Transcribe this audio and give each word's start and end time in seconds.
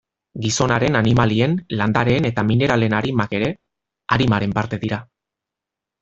Gizonaren, 0.43 0.95
animalien, 0.99 1.51
landareen 1.81 2.27
eta 2.31 2.45
mineralen 2.49 2.95
arimak 3.01 3.35
ere 3.41 3.51
arimaren 4.17 4.57
parte 4.59 4.81
dira. 4.87 4.99